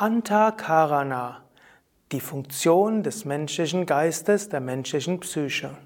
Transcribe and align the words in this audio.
Antakarana, 0.00 1.44
die 2.10 2.20
Funktion 2.20 3.02
des 3.02 3.26
menschlichen 3.26 3.84
Geistes, 3.84 4.48
der 4.48 4.60
menschlichen 4.60 5.20
Psyche. 5.20 5.76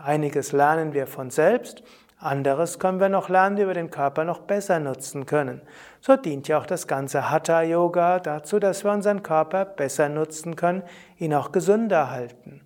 Einiges 0.05 0.53
lernen 0.53 0.93
wir 0.93 1.07
von 1.07 1.31
selbst, 1.31 1.83
anderes 2.19 2.79
können 2.79 3.01
wir 3.01 3.09
noch 3.09 3.29
lernen, 3.29 3.57
wie 3.59 3.67
wir 3.67 3.75
den 3.75 3.91
Körper 3.91 4.25
noch 4.25 4.41
besser 4.41 4.79
nutzen 4.79 5.27
können. 5.27 5.63
So 6.01 6.17
dient 6.17 6.47
ja 6.49 6.59
auch 6.59 6.67
das 6.67 6.87
ganze 6.87 7.31
Hatha 7.31 7.63
Yoga 7.63 8.21
dazu, 8.21 8.59
dass 8.59 8.85
wir 8.85 8.93
unseren 8.93 9.23
Körper 9.23 9.65
besser 9.65 10.09
nutzen 10.09 10.57
können, 10.57 10.83
ihn 11.19 11.35
auch 11.35 11.53
gesünder 11.53 12.11
halten. 12.11 12.61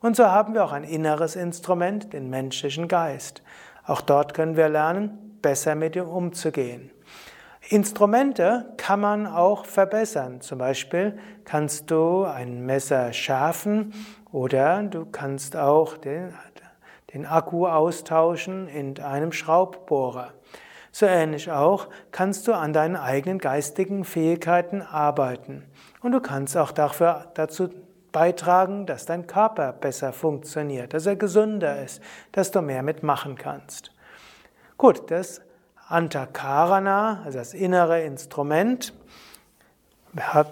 Und 0.00 0.16
so 0.16 0.26
haben 0.26 0.54
wir 0.54 0.64
auch 0.64 0.72
ein 0.72 0.84
inneres 0.84 1.36
Instrument, 1.36 2.12
den 2.12 2.30
menschlichen 2.30 2.88
Geist. 2.88 3.42
Auch 3.86 4.00
dort 4.00 4.34
können 4.34 4.56
wir 4.56 4.68
lernen, 4.68 5.38
besser 5.42 5.74
mit 5.74 5.96
ihm 5.96 6.08
umzugehen. 6.08 6.90
Instrumente 7.68 8.66
kann 8.76 9.00
man 9.00 9.26
auch 9.26 9.64
verbessern. 9.64 10.40
Zum 10.40 10.58
Beispiel 10.58 11.18
kannst 11.44 11.90
du 11.90 12.24
ein 12.24 12.66
Messer 12.66 13.12
schärfen 13.12 13.94
oder 14.30 14.82
du 14.82 15.06
kannst 15.06 15.56
auch 15.56 15.96
den, 15.96 16.34
den 17.14 17.24
Akku 17.24 17.66
austauschen 17.66 18.68
in 18.68 18.98
einem 19.00 19.32
Schraubbohrer. 19.32 20.34
So 20.92 21.06
ähnlich 21.06 21.50
auch 21.50 21.88
kannst 22.12 22.46
du 22.46 22.52
an 22.52 22.72
deinen 22.72 22.96
eigenen 22.96 23.38
geistigen 23.38 24.04
Fähigkeiten 24.04 24.82
arbeiten. 24.82 25.64
Und 26.02 26.12
du 26.12 26.20
kannst 26.20 26.56
auch 26.56 26.70
dafür, 26.70 27.32
dazu 27.34 27.70
beitragen, 28.12 28.86
dass 28.86 29.06
dein 29.06 29.26
Körper 29.26 29.72
besser 29.72 30.12
funktioniert, 30.12 30.94
dass 30.94 31.06
er 31.06 31.16
gesünder 31.16 31.82
ist, 31.82 32.02
dass 32.30 32.50
du 32.50 32.60
mehr 32.60 32.82
mitmachen 32.82 33.36
kannst. 33.36 33.90
Gut, 34.76 35.10
das 35.10 35.40
Antakarana, 35.88 37.22
also 37.24 37.38
das 37.38 37.54
innere 37.54 38.02
Instrument. 38.02 38.92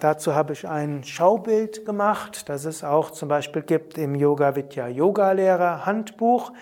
Dazu 0.01 0.35
habe 0.35 0.53
ich 0.55 0.67
ein 0.69 1.05
Schaubild 1.05 1.87
gemacht, 1.87 2.49
das 2.49 2.65
es 2.65 2.83
auch 2.83 3.13
zum 3.13 3.29
Beispiel 3.29 3.63
gibt 3.63 3.97
im 3.97 4.15
Yoga 4.17 4.57
Vidya 4.57 4.89
Yoga 4.89 5.33
Lehrer 5.33 5.87
Handbuch. 5.87 6.53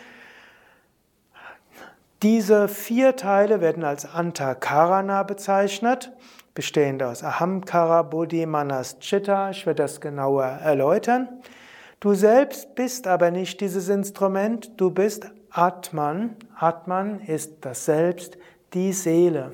Diese 2.23 2.69
vier 2.69 3.17
Teile 3.17 3.63
werden 3.63 3.85
als 3.85 4.05
Antakarana 4.05 5.23
bezeichnet, 5.23 6.13
bestehend 6.53 7.03
aus 7.03 7.25
Ahamkara, 7.25 8.03
Buddhi, 8.03 8.45
Manas, 8.45 8.99
Chitta. 8.99 9.49
Ich 9.49 9.65
werde 9.65 9.83
das 9.83 10.03
genauer 10.03 10.45
erläutern. 10.45 11.29
Du 12.01 12.13
selbst 12.13 12.75
bist 12.75 13.07
aber 13.07 13.31
nicht 13.31 13.63
dieses 13.63 13.89
Instrument, 13.89 14.79
du 14.79 14.91
bist 14.91 15.31
Atman. 15.51 16.37
Atman 16.55 17.21
ist 17.21 17.65
das 17.65 17.87
Selbst, 17.87 18.37
die 18.75 18.93
Seele. 18.93 19.53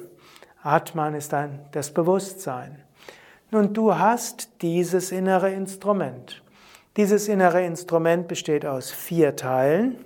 Atman 0.62 1.14
ist 1.14 1.32
ein, 1.32 1.60
das 1.72 1.92
Bewusstsein. 1.92 2.82
Nun, 3.50 3.72
du 3.72 3.96
hast 3.96 4.62
dieses 4.62 5.12
innere 5.12 5.52
Instrument. 5.52 6.42
Dieses 6.96 7.28
innere 7.28 7.64
Instrument 7.64 8.26
besteht 8.26 8.66
aus 8.66 8.90
vier 8.90 9.36
Teilen. 9.36 10.04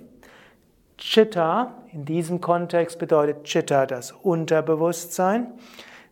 Chitta, 0.97 1.73
in 1.91 2.05
diesem 2.05 2.41
Kontext 2.41 2.99
bedeutet 2.99 3.45
Chitta 3.45 3.87
das 3.87 4.11
Unterbewusstsein 4.11 5.47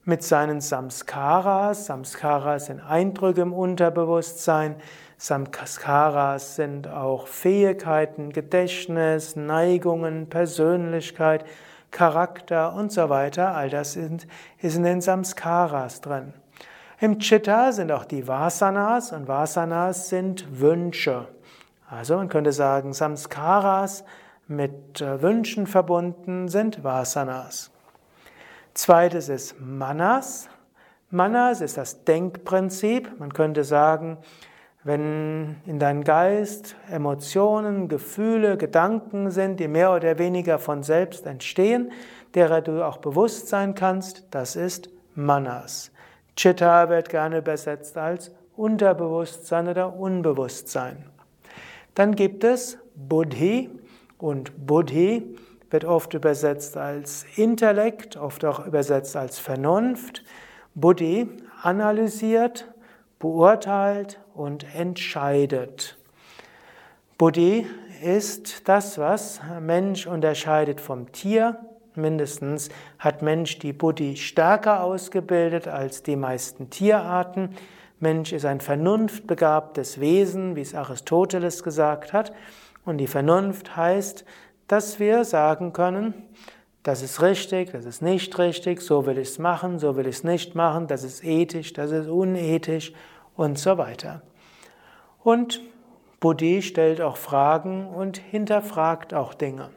mit 0.03 0.23
seinen 0.23 0.61
Samskaras. 0.61 1.85
Samskaras 1.85 2.65
sind 2.65 2.79
Eindrücke 2.79 3.41
im 3.41 3.53
Unterbewusstsein. 3.53 4.75
Samskaras 5.17 6.55
sind 6.55 6.87
auch 6.87 7.27
Fähigkeiten, 7.27 8.31
Gedächtnis, 8.31 9.35
Neigungen, 9.35 10.27
Persönlichkeit, 10.29 11.45
Charakter 11.91 12.73
und 12.73 12.91
so 12.91 13.09
weiter, 13.09 13.55
all 13.55 13.69
das 13.69 13.95
ist 13.95 14.75
in 14.75 14.83
den 14.83 15.01
Samskaras 15.01 16.01
drin. 16.01 16.33
Im 16.99 17.19
Chitta 17.19 17.71
sind 17.71 17.91
auch 17.91 18.05
die 18.05 18.27
Vasanas 18.27 19.11
und 19.11 19.27
Vasanas 19.27 20.09
sind 20.09 20.59
Wünsche. 20.59 21.27
Also 21.89 22.17
man 22.17 22.29
könnte 22.29 22.51
sagen, 22.51 22.93
Samskaras 22.93 24.03
mit 24.47 24.99
äh, 24.99 25.21
Wünschen 25.21 25.65
verbunden 25.65 26.49
sind 26.49 26.83
Vasanas. 26.83 27.71
Zweites 28.73 29.29
ist 29.29 29.59
Manas. 29.59 30.49
Manas 31.09 31.61
ist 31.61 31.77
das 31.77 32.03
Denkprinzip. 32.03 33.19
Man 33.19 33.33
könnte 33.33 33.63
sagen, 33.63 34.17
wenn 34.89 35.57
in 35.67 35.77
deinem 35.77 36.03
Geist 36.03 36.75
Emotionen, 36.91 37.89
Gefühle, 37.89 38.57
Gedanken 38.57 39.29
sind, 39.29 39.59
die 39.59 39.67
mehr 39.67 39.93
oder 39.93 40.17
weniger 40.17 40.57
von 40.57 40.81
selbst 40.81 41.27
entstehen, 41.27 41.91
derer 42.33 42.61
du 42.61 42.83
auch 42.83 42.97
bewusst 42.97 43.49
sein 43.49 43.75
kannst, 43.75 44.25
das 44.31 44.55
ist 44.55 44.89
Manas. 45.13 45.91
Chitta 46.35 46.89
wird 46.89 47.09
gerne 47.09 47.37
übersetzt 47.37 47.99
als 47.99 48.31
Unterbewusstsein 48.57 49.67
oder 49.67 49.95
Unbewusstsein. 49.95 51.05
Dann 51.93 52.15
gibt 52.15 52.43
es 52.43 52.79
Buddhi 52.95 53.69
und 54.17 54.65
Buddhi 54.65 55.35
wird 55.69 55.85
oft 55.85 56.15
übersetzt 56.15 56.77
als 56.77 57.27
Intellekt, 57.35 58.17
oft 58.17 58.43
auch 58.43 58.65
übersetzt 58.65 59.15
als 59.15 59.37
Vernunft. 59.37 60.23
Buddhi 60.73 61.29
analysiert, 61.61 62.67
beurteilt 63.19 64.19
und 64.39 64.65
entscheidet. 64.73 65.97
Buddhi 67.17 67.67
ist 68.01 68.69
das, 68.69 68.97
was 68.97 69.41
Mensch 69.59 70.07
unterscheidet 70.07 70.79
vom 70.79 71.11
Tier. 71.11 71.57
Mindestens 71.95 72.69
hat 72.97 73.21
Mensch 73.21 73.59
die 73.59 73.73
Buddhi 73.73 74.15
stärker 74.15 74.81
ausgebildet 74.83 75.67
als 75.67 76.03
die 76.03 76.15
meisten 76.15 76.69
Tierarten. 76.69 77.55
Mensch 77.99 78.31
ist 78.31 78.45
ein 78.45 78.61
vernunftbegabtes 78.61 79.99
Wesen, 79.99 80.55
wie 80.55 80.61
es 80.61 80.73
Aristoteles 80.73 81.61
gesagt 81.61 82.13
hat. 82.13 82.31
Und 82.85 82.99
die 82.99 83.07
Vernunft 83.07 83.75
heißt, 83.75 84.23
dass 84.67 84.99
wir 85.01 85.25
sagen 85.25 85.73
können, 85.73 86.13
das 86.83 87.01
ist 87.01 87.21
richtig, 87.21 87.73
das 87.73 87.83
ist 87.83 88.01
nicht 88.01 88.39
richtig, 88.39 88.79
so 88.79 89.05
will 89.05 89.17
ich 89.17 89.27
es 89.27 89.39
machen, 89.39 89.79
so 89.79 89.97
will 89.97 90.07
ich 90.07 90.15
es 90.17 90.23
nicht 90.23 90.55
machen, 90.55 90.87
das 90.87 91.03
ist 91.03 91.25
ethisch, 91.25 91.73
das 91.73 91.91
ist 91.91 92.07
unethisch 92.07 92.93
und 93.35 93.59
so 93.59 93.77
weiter. 93.77 94.21
Und 95.23 95.61
Buddhi 96.19 96.61
stellt 96.61 97.01
auch 97.01 97.17
Fragen 97.17 97.87
und 97.87 98.17
hinterfragt 98.17 99.13
auch 99.13 99.33
Dinge. 99.33 99.69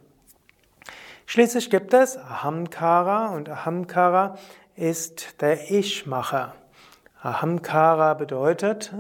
Schließlich 1.27 1.71
gibt 1.71 1.95
es 1.95 2.19
Ahamkara 2.19 3.35
und 3.35 3.49
Ahamkara 3.49 4.37
ist 4.77 5.41
der 5.41 5.71
Ich-Macher. 5.71 6.55
Ahamkara 7.23 8.15
bedeutet, 8.15 8.93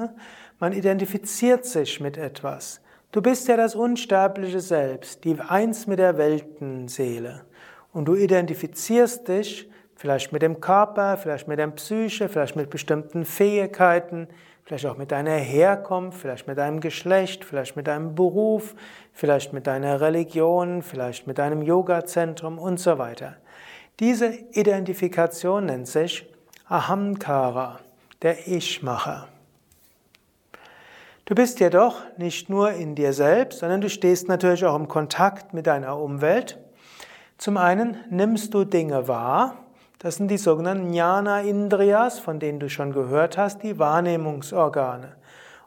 man 0.59 0.73
identifiziert 0.73 1.65
sich 1.65 2.01
mit 2.01 2.17
etwas. 2.17 2.81
Du 3.11 3.21
bist 3.21 3.49
ja 3.49 3.57
das 3.57 3.75
unsterbliche 3.75 4.61
Selbst, 4.61 5.25
die 5.25 5.39
eins 5.39 5.87
mit 5.87 5.99
der 5.99 6.17
Weltenseele. 6.17 7.45
Und 7.93 8.07
du 8.07 8.15
identifizierst 8.15 9.29
dich 9.29 9.69
vielleicht 9.97 10.33
mit 10.33 10.41
dem 10.41 10.61
Körper, 10.61 11.19
vielleicht 11.19 11.47
mit 11.47 11.59
der 11.59 11.67
Psyche, 11.69 12.29
vielleicht 12.29 12.57
mit 12.57 12.71
bestimmten 12.71 13.25
Fähigkeiten, 13.25 14.29
vielleicht 14.65 14.87
auch 14.87 14.97
mit 14.97 15.13
deiner 15.13 15.37
Herkunft, 15.37 16.19
vielleicht 16.21 16.47
mit 16.47 16.59
deinem 16.59 16.81
Geschlecht, 16.81 17.45
vielleicht 17.45 17.77
mit 17.77 17.87
deinem 17.87 18.15
Beruf, 18.15 18.75
vielleicht 19.13 19.53
mit 19.53 19.67
deiner 19.67 20.01
Religion, 20.01 20.83
vielleicht 20.83 21.27
mit 21.27 21.39
deinem 21.39 21.63
Yoga-Zentrum 21.63 22.59
und 22.59 22.79
so 22.79 22.99
weiter. 22.99 23.37
Diese 24.01 24.33
Identifikation 24.53 25.67
nennt 25.67 25.89
sich 25.89 26.27
Ahamkara, 26.69 27.81
der 28.23 28.49
Ich-Macher. 28.49 29.29
Du 31.25 31.35
bist 31.35 31.61
jedoch 31.61 32.03
nicht 32.17 32.49
nur 32.51 32.73
in 32.73 32.95
dir 32.95 33.13
selbst, 33.13 33.61
sondern 33.61 33.81
du 33.81 33.89
stehst 33.89 34.29
natürlich 34.29 34.65
auch 34.65 34.77
im 34.77 34.89
Kontakt 34.89 35.55
mit 35.55 35.67
deiner 35.67 35.97
Umwelt. 35.99 36.59
Zum 37.39 37.57
einen 37.57 37.97
nimmst 38.11 38.55
du 38.55 38.65
Dinge 38.65 39.09
wahr, 39.09 39.62
das 40.03 40.17
sind 40.17 40.33
die 40.33 40.37
sogenannten 40.37 40.93
Jnana 40.93 41.43
Indriyas, 41.43 42.19
von 42.19 42.41
denen 42.41 42.59
du 42.59 42.69
schon 42.69 42.93
gehört 42.93 43.39
hast, 43.39 43.63
die 43.63 43.79
Wahrnehmungsorgane. 43.79 45.13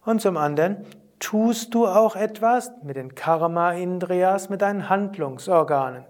Und 0.04 0.22
zum 0.22 0.36
anderen 0.36 0.86
tust 1.20 1.74
du 1.74 1.88
auch 1.88 2.18
etwas 2.18 2.70
mit 2.84 2.98
den 2.98 3.16
Karma 3.16 3.72
Indriyas, 3.72 4.50
mit 4.50 4.62
deinen 4.62 4.90
Handlungsorganen. 4.90 6.04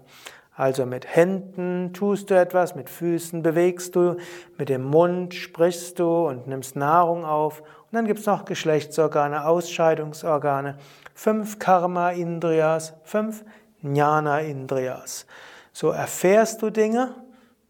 Also 0.56 0.86
mit 0.86 1.06
Händen 1.14 1.92
tust 1.92 2.30
du 2.30 2.34
etwas, 2.34 2.74
mit 2.74 2.90
Füßen 2.90 3.44
bewegst 3.44 3.94
du, 3.94 4.16
mit 4.58 4.70
dem 4.70 4.82
Mund 4.82 5.32
sprichst 5.32 6.00
du 6.00 6.26
und 6.26 6.48
nimmst 6.48 6.74
Nahrung 6.74 7.24
auf. 7.24 7.60
Und 7.60 7.92
dann 7.92 8.06
gibt 8.06 8.18
es 8.18 8.26
noch 8.26 8.44
Geschlechtsorgane, 8.44 9.46
Ausscheidungsorgane, 9.46 10.78
fünf 11.14 11.60
Karma 11.60 12.10
Indriyas, 12.10 12.94
fünf 13.04 13.44
Jnana 13.82 14.40
Indriyas. 14.40 15.26
So 15.72 15.90
erfährst 15.90 16.62
du 16.62 16.70
Dinge 16.70 17.14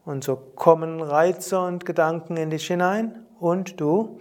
und 0.07 0.25
so 0.25 0.37
kommen 0.37 1.03
Reize 1.03 1.61
und 1.61 1.85
Gedanken 1.85 2.39
in 2.39 2.49
dich 2.49 2.69
hinein 2.69 3.27
und 3.39 3.79
du 3.81 4.19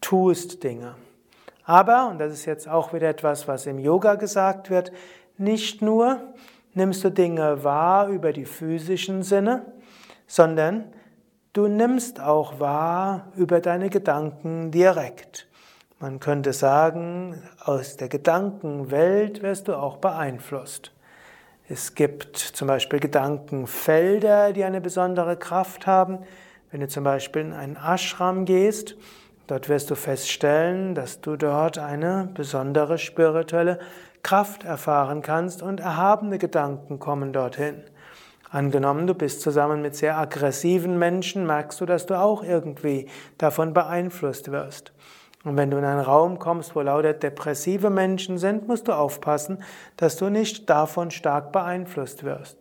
tust 0.00 0.64
Dinge. 0.64 0.96
Aber, 1.64 2.08
und 2.08 2.18
das 2.18 2.32
ist 2.32 2.46
jetzt 2.46 2.68
auch 2.68 2.92
wieder 2.92 3.08
etwas, 3.08 3.46
was 3.46 3.66
im 3.66 3.78
Yoga 3.78 4.16
gesagt 4.16 4.70
wird, 4.70 4.90
nicht 5.38 5.82
nur 5.82 6.18
nimmst 6.74 7.04
du 7.04 7.10
Dinge 7.10 7.62
wahr 7.62 8.08
über 8.08 8.32
die 8.32 8.46
physischen 8.46 9.22
Sinne, 9.22 9.66
sondern 10.26 10.84
du 11.52 11.68
nimmst 11.68 12.18
auch 12.18 12.58
wahr 12.58 13.28
über 13.36 13.60
deine 13.60 13.90
Gedanken 13.90 14.70
direkt. 14.70 15.46
Man 16.00 16.20
könnte 16.20 16.52
sagen, 16.52 17.42
aus 17.62 17.96
der 17.96 18.08
Gedankenwelt 18.08 19.42
wirst 19.42 19.68
du 19.68 19.76
auch 19.76 19.98
beeinflusst. 19.98 20.90
Es 21.68 21.94
gibt 21.94 22.36
zum 22.36 22.66
Beispiel 22.66 22.98
Gedankenfelder, 22.98 24.52
die 24.52 24.64
eine 24.64 24.80
besondere 24.80 25.36
Kraft 25.36 25.86
haben. 25.86 26.18
Wenn 26.70 26.80
du 26.80 26.88
zum 26.88 27.04
Beispiel 27.04 27.42
in 27.42 27.52
einen 27.52 27.76
Ashram 27.76 28.44
gehst, 28.44 28.96
dort 29.46 29.68
wirst 29.68 29.90
du 29.90 29.94
feststellen, 29.94 30.94
dass 30.96 31.20
du 31.20 31.36
dort 31.36 31.78
eine 31.78 32.28
besondere 32.34 32.98
spirituelle 32.98 33.78
Kraft 34.24 34.64
erfahren 34.64 35.22
kannst 35.22 35.62
und 35.62 35.78
erhabene 35.78 36.38
Gedanken 36.38 36.98
kommen 36.98 37.32
dorthin. 37.32 37.82
Angenommen, 38.50 39.06
du 39.06 39.14
bist 39.14 39.40
zusammen 39.40 39.82
mit 39.82 39.94
sehr 39.94 40.18
aggressiven 40.18 40.98
Menschen, 40.98 41.46
merkst 41.46 41.80
du, 41.80 41.86
dass 41.86 42.06
du 42.06 42.18
auch 42.18 42.42
irgendwie 42.42 43.08
davon 43.38 43.72
beeinflusst 43.72 44.50
wirst. 44.50 44.92
Und 45.44 45.56
wenn 45.56 45.70
du 45.70 45.78
in 45.78 45.84
einen 45.84 46.00
Raum 46.00 46.38
kommst, 46.38 46.76
wo 46.76 46.80
lauter 46.82 47.14
depressive 47.14 47.90
Menschen 47.90 48.38
sind, 48.38 48.68
musst 48.68 48.88
du 48.88 48.92
aufpassen, 48.92 49.62
dass 49.96 50.16
du 50.16 50.28
nicht 50.28 50.70
davon 50.70 51.10
stark 51.10 51.50
beeinflusst 51.50 52.22
wirst. 52.22 52.56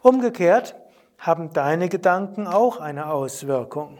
Umgekehrt 0.00 0.74
haben 1.18 1.52
deine 1.52 1.88
Gedanken 1.88 2.46
auch 2.46 2.80
eine 2.80 3.10
Auswirkung. 3.10 3.98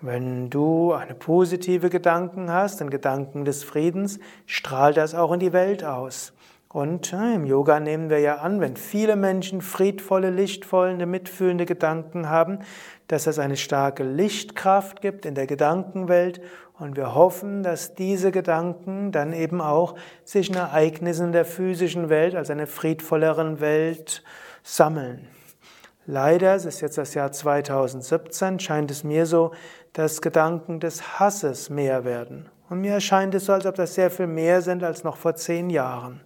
Wenn 0.00 0.50
du 0.50 0.92
eine 0.92 1.14
positive 1.14 1.90
Gedanken 1.90 2.52
hast, 2.52 2.80
einen 2.80 2.90
Gedanken 2.90 3.44
des 3.44 3.64
Friedens, 3.64 4.20
strahlt 4.46 4.96
das 4.96 5.14
auch 5.14 5.32
in 5.32 5.40
die 5.40 5.52
Welt 5.52 5.82
aus. 5.84 6.32
Und 6.70 7.14
im 7.14 7.46
Yoga 7.46 7.80
nehmen 7.80 8.10
wir 8.10 8.18
ja 8.18 8.36
an, 8.36 8.60
wenn 8.60 8.76
viele 8.76 9.16
Menschen 9.16 9.62
friedvolle, 9.62 10.28
lichtvolle, 10.28 11.06
mitfühlende 11.06 11.64
Gedanken 11.64 12.28
haben, 12.28 12.58
dass 13.06 13.26
es 13.26 13.38
eine 13.38 13.56
starke 13.56 14.04
Lichtkraft 14.04 15.00
gibt 15.00 15.24
in 15.24 15.34
der 15.34 15.46
Gedankenwelt 15.46 16.42
und 16.78 16.96
wir 16.96 17.14
hoffen, 17.14 17.62
dass 17.62 17.94
diese 17.94 18.30
Gedanken 18.30 19.12
dann 19.12 19.32
eben 19.32 19.62
auch 19.62 19.96
sich 20.24 20.50
in 20.50 20.56
Ereignissen 20.56 21.32
der 21.32 21.46
physischen 21.46 22.10
Welt, 22.10 22.34
also 22.34 22.52
einer 22.52 22.66
friedvolleren 22.66 23.60
Welt, 23.60 24.22
sammeln. 24.62 25.26
Leider, 26.04 26.54
es 26.54 26.66
ist 26.66 26.80
jetzt 26.80 26.98
das 26.98 27.14
Jahr 27.14 27.32
2017, 27.32 28.60
scheint 28.60 28.90
es 28.90 29.04
mir 29.04 29.26
so, 29.26 29.52
dass 29.94 30.20
Gedanken 30.20 30.80
des 30.80 31.18
Hasses 31.18 31.70
mehr 31.70 32.04
werden. 32.04 32.48
Und 32.68 32.82
mir 32.82 32.92
erscheint 32.92 33.34
es 33.34 33.46
so, 33.46 33.54
als 33.54 33.66
ob 33.66 33.74
das 33.74 33.94
sehr 33.94 34.10
viel 34.10 34.26
mehr 34.26 34.60
sind 34.60 34.84
als 34.84 35.02
noch 35.02 35.16
vor 35.16 35.34
zehn 35.34 35.70
Jahren. 35.70 36.20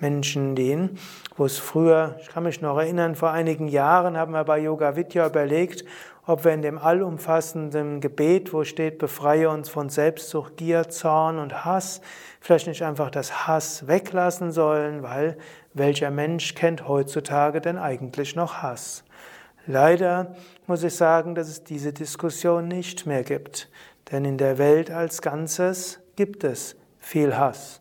Menschen, 0.00 0.54
denen, 0.56 0.98
wo 1.36 1.44
es 1.44 1.58
früher, 1.58 2.16
ich 2.20 2.28
kann 2.28 2.42
mich 2.42 2.60
noch 2.60 2.78
erinnern, 2.78 3.14
vor 3.14 3.30
einigen 3.30 3.68
Jahren 3.68 4.16
haben 4.16 4.32
wir 4.32 4.44
bei 4.44 4.58
Yoga 4.58 4.96
Vidya 4.96 5.26
überlegt, 5.26 5.84
ob 6.26 6.44
wir 6.44 6.52
in 6.52 6.62
dem 6.62 6.78
allumfassenden 6.78 8.00
Gebet, 8.00 8.52
wo 8.52 8.64
steht, 8.64 8.98
befreie 8.98 9.50
uns 9.50 9.68
von 9.68 9.88
Selbstsucht, 9.88 10.56
Gier, 10.56 10.88
Zorn 10.88 11.38
und 11.38 11.64
Hass, 11.64 12.00
vielleicht 12.40 12.66
nicht 12.66 12.82
einfach 12.82 13.10
das 13.10 13.46
Hass 13.46 13.86
weglassen 13.86 14.52
sollen, 14.52 15.02
weil 15.02 15.36
welcher 15.74 16.10
Mensch 16.10 16.54
kennt 16.54 16.86
heutzutage 16.86 17.60
denn 17.60 17.78
eigentlich 17.78 18.36
noch 18.36 18.62
Hass? 18.62 19.04
Leider 19.66 20.34
muss 20.66 20.82
ich 20.82 20.94
sagen, 20.94 21.34
dass 21.34 21.48
es 21.48 21.64
diese 21.64 21.92
Diskussion 21.92 22.68
nicht 22.68 23.06
mehr 23.06 23.22
gibt, 23.22 23.68
denn 24.10 24.24
in 24.24 24.38
der 24.38 24.58
Welt 24.58 24.90
als 24.90 25.22
Ganzes 25.22 26.00
gibt 26.16 26.44
es 26.44 26.76
viel 26.98 27.36
Hass. 27.36 27.80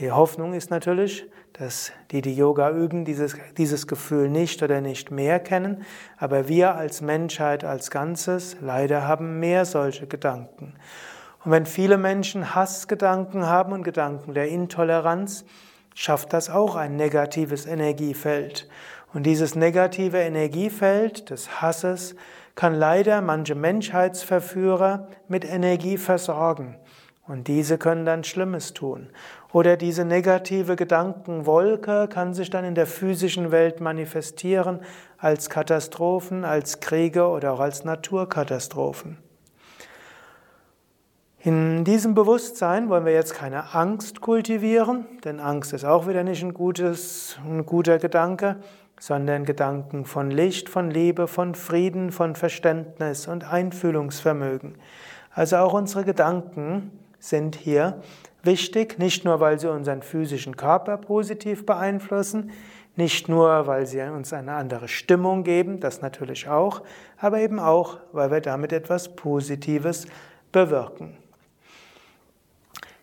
Die 0.00 0.10
Hoffnung 0.10 0.54
ist 0.54 0.70
natürlich, 0.70 1.24
dass 1.52 1.92
die, 2.10 2.20
die 2.20 2.34
Yoga 2.34 2.70
üben, 2.70 3.04
dieses, 3.04 3.36
dieses 3.56 3.86
Gefühl 3.86 4.28
nicht 4.28 4.60
oder 4.62 4.80
nicht 4.80 5.12
mehr 5.12 5.38
kennen, 5.38 5.84
aber 6.16 6.48
wir 6.48 6.74
als 6.74 7.00
Menschheit 7.00 7.62
als 7.62 7.92
Ganzes 7.92 8.56
leider 8.60 9.06
haben 9.06 9.38
mehr 9.38 9.64
solche 9.64 10.08
Gedanken. 10.08 10.74
Und 11.44 11.52
wenn 11.52 11.64
viele 11.64 11.96
Menschen 11.96 12.56
Hassgedanken 12.56 13.46
haben 13.46 13.72
und 13.72 13.84
Gedanken 13.84 14.34
der 14.34 14.48
Intoleranz, 14.48 15.44
schafft 15.94 16.32
das 16.32 16.50
auch 16.50 16.74
ein 16.74 16.96
negatives 16.96 17.64
Energiefeld. 17.64 18.68
Und 19.12 19.24
dieses 19.24 19.54
negative 19.54 20.18
Energiefeld 20.18 21.30
des 21.30 21.62
Hasses 21.62 22.16
kann 22.56 22.74
leider 22.74 23.20
manche 23.20 23.54
Menschheitsverführer 23.54 25.06
mit 25.28 25.44
Energie 25.44 25.98
versorgen. 25.98 26.76
Und 27.26 27.48
diese 27.48 27.78
können 27.78 28.04
dann 28.04 28.24
Schlimmes 28.24 28.74
tun. 28.74 29.08
Oder 29.54 29.76
diese 29.76 30.04
negative 30.04 30.74
Gedankenwolke 30.74 32.08
kann 32.08 32.34
sich 32.34 32.50
dann 32.50 32.64
in 32.64 32.74
der 32.74 32.88
physischen 32.88 33.52
Welt 33.52 33.80
manifestieren 33.80 34.80
als 35.16 35.48
Katastrophen, 35.48 36.44
als 36.44 36.80
Kriege 36.80 37.28
oder 37.28 37.52
auch 37.52 37.60
als 37.60 37.84
Naturkatastrophen. 37.84 39.16
In 41.38 41.84
diesem 41.84 42.16
Bewusstsein 42.16 42.88
wollen 42.88 43.04
wir 43.04 43.12
jetzt 43.12 43.34
keine 43.34 43.74
Angst 43.76 44.20
kultivieren, 44.20 45.06
denn 45.22 45.38
Angst 45.38 45.72
ist 45.72 45.84
auch 45.84 46.08
wieder 46.08 46.24
nicht 46.24 46.42
ein, 46.42 46.52
gutes, 46.52 47.38
ein 47.46 47.64
guter 47.64 47.98
Gedanke, 47.98 48.56
sondern 48.98 49.44
Gedanken 49.44 50.04
von 50.04 50.32
Licht, 50.32 50.68
von 50.68 50.90
Liebe, 50.90 51.28
von 51.28 51.54
Frieden, 51.54 52.10
von 52.10 52.34
Verständnis 52.34 53.28
und 53.28 53.44
Einfühlungsvermögen. 53.44 54.74
Also 55.30 55.58
auch 55.58 55.74
unsere 55.74 56.02
Gedanken 56.02 56.90
sind 57.20 57.54
hier 57.54 58.02
wichtig, 58.44 58.98
nicht 58.98 59.24
nur 59.24 59.40
weil 59.40 59.58
sie 59.58 59.70
unseren 59.70 60.02
physischen 60.02 60.56
Körper 60.56 60.96
positiv 60.96 61.66
beeinflussen, 61.66 62.52
nicht 62.96 63.28
nur 63.28 63.66
weil 63.66 63.86
sie 63.86 64.00
uns 64.02 64.32
eine 64.32 64.54
andere 64.54 64.88
Stimmung 64.88 65.42
geben, 65.42 65.80
das 65.80 66.00
natürlich 66.00 66.48
auch, 66.48 66.82
aber 67.18 67.40
eben 67.40 67.58
auch, 67.58 67.98
weil 68.12 68.30
wir 68.30 68.40
damit 68.40 68.72
etwas 68.72 69.16
Positives 69.16 70.06
bewirken. 70.52 71.16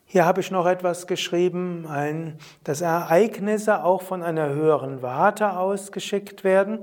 Hier 0.05 0.25
habe 0.25 0.41
ich 0.41 0.51
noch 0.51 0.65
etwas 0.65 1.07
geschrieben, 1.07 1.85
ein, 1.87 2.37
dass 2.65 2.81
Ereignisse 2.81 3.83
auch 3.83 4.01
von 4.01 4.23
einer 4.23 4.49
höheren 4.49 5.01
Warte 5.01 5.57
ausgeschickt 5.57 6.43
werden. 6.43 6.79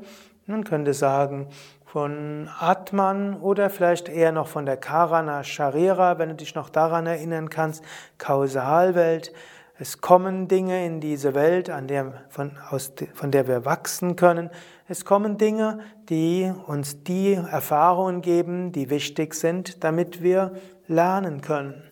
Man 0.47 0.65
könnte 0.65 0.95
sagen, 0.95 1.47
von 1.93 2.51
Atman 2.61 3.41
oder 3.41 3.71
vielleicht 3.71 4.11
eher 4.11 4.31
noch 4.31 4.47
von 4.47 4.67
der 4.67 4.77
Karana 4.77 5.43
Sharira, 5.43 6.19
wenn 6.19 6.29
du 6.29 6.35
dich 6.35 6.55
noch 6.55 6.69
daran 6.69 7.07
erinnern 7.07 7.49
kannst, 7.49 7.83
Kausalwelt. 8.19 9.33
Es 9.79 10.03
kommen 10.03 10.49
Dinge 10.49 10.85
in 10.85 11.01
diese 11.01 11.35
Welt, 11.35 11.71
an 11.71 11.87
der, 11.87 12.25
von, 12.29 12.59
aus, 12.69 12.93
von 13.15 13.31
der 13.31 13.49
wir 13.49 13.65
wachsen 13.65 14.17
können. 14.17 14.51
Es 14.87 15.07
kommen 15.07 15.39
Dinge, 15.39 15.79
die 16.11 16.53
uns 16.67 17.05
die 17.05 17.33
Erfahrungen 17.33 18.21
geben, 18.21 18.73
die 18.73 18.91
wichtig 18.91 19.35
sind, 19.35 19.83
damit 19.83 20.23
wir 20.23 20.53
lernen 20.89 21.41
können. 21.41 21.83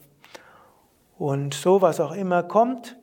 Und 1.17 1.55
so, 1.55 1.81
was 1.81 2.01
auch 2.01 2.13
immer 2.13 2.43
kommt, 2.43 2.97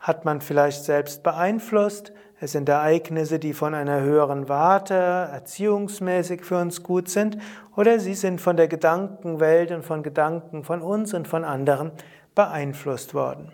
hat 0.00 0.24
man 0.24 0.40
vielleicht 0.40 0.82
selbst 0.84 1.22
beeinflusst. 1.22 2.12
Es 2.42 2.52
sind 2.52 2.70
Ereignisse, 2.70 3.38
die 3.38 3.52
von 3.52 3.74
einer 3.74 4.00
höheren 4.00 4.48
Warte 4.48 4.94
erziehungsmäßig 4.94 6.42
für 6.42 6.58
uns 6.58 6.82
gut 6.82 7.10
sind, 7.10 7.36
oder 7.76 8.00
sie 8.00 8.14
sind 8.14 8.40
von 8.40 8.56
der 8.56 8.66
Gedankenwelt 8.66 9.70
und 9.72 9.84
von 9.84 10.02
Gedanken 10.02 10.64
von 10.64 10.80
uns 10.80 11.12
und 11.12 11.28
von 11.28 11.44
anderen 11.44 11.92
beeinflusst 12.34 13.12
worden. 13.12 13.52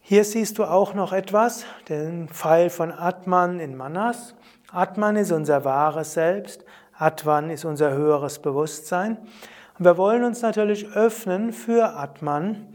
Hier 0.00 0.22
siehst 0.22 0.58
du 0.58 0.64
auch 0.64 0.94
noch 0.94 1.12
etwas, 1.12 1.64
den 1.88 2.28
Pfeil 2.28 2.70
von 2.70 2.92
Atman 2.92 3.58
in 3.58 3.76
Manas. 3.76 4.36
Atman 4.70 5.16
ist 5.16 5.32
unser 5.32 5.64
wahres 5.64 6.14
Selbst, 6.14 6.64
Atman 6.96 7.50
ist 7.50 7.64
unser 7.64 7.90
höheres 7.90 8.38
Bewusstsein. 8.38 9.18
Und 9.76 9.84
wir 9.84 9.96
wollen 9.96 10.22
uns 10.22 10.42
natürlich 10.42 10.86
öffnen 10.94 11.52
für 11.52 11.96
Atman 11.96 12.68